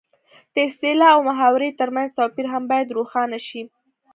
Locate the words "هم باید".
2.53-2.93